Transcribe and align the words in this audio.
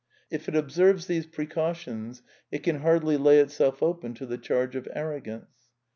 If 0.31 0.49
it 0.49 0.55
oteerves 0.55 1.05
these 1.05 1.27
precautions 1.27 2.23
it 2.51 2.63
can 2.63 2.77
hardly 2.79 3.17
lay 3.17 3.37
itself 3.37 3.83
open 3.83 4.15
to 4.15 4.25
the 4.25 4.39
charge 4.39 4.75
of 4.75 4.87
arrogance. 4.95 5.69